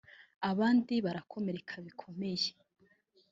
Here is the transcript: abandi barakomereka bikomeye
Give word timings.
abandi 0.49 0.93
barakomereka 1.05 1.73
bikomeye 1.85 2.49